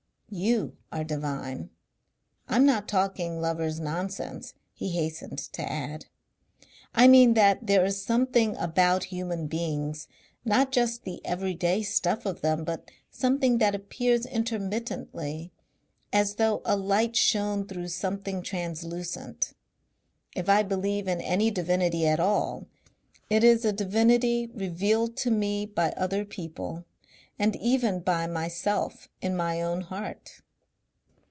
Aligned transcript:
"YOU 0.33 0.77
are 0.93 1.03
divine.... 1.03 1.71
I'm 2.47 2.65
not 2.65 2.87
talking 2.87 3.41
lovers' 3.41 3.81
nonsense," 3.81 4.53
he 4.71 4.91
hastened 4.91 5.39
to 5.39 5.61
add. 5.61 6.05
"I 6.95 7.09
mean 7.09 7.33
that 7.33 7.67
there 7.67 7.83
is 7.83 8.01
something 8.01 8.55
about 8.55 9.03
human 9.03 9.47
beings 9.47 10.07
not 10.45 10.71
just 10.71 11.03
the 11.03 11.19
everyday 11.25 11.83
stuff 11.83 12.25
of 12.25 12.39
them, 12.39 12.63
but 12.63 12.89
something 13.09 13.57
that 13.57 13.75
appears 13.75 14.25
intermittently 14.25 15.51
as 16.13 16.35
though 16.35 16.61
a 16.63 16.77
light 16.77 17.17
shone 17.17 17.67
through 17.67 17.89
something 17.89 18.41
translucent. 18.41 19.51
If 20.33 20.47
I 20.47 20.63
believe 20.63 21.09
in 21.09 21.19
any 21.19 21.51
divinity 21.51 22.07
at 22.07 22.21
all 22.21 22.67
it 23.29 23.43
is 23.43 23.65
a 23.65 23.73
divinity 23.73 24.49
revealed 24.53 25.17
to 25.17 25.29
me 25.29 25.65
by 25.65 25.89
other 25.97 26.23
people 26.23 26.85
And 27.39 27.55
even 27.55 28.01
by 28.01 28.27
myself 28.27 29.09
in 29.19 29.35
my 29.35 29.63
own 29.63 29.81
heart. 29.81 30.41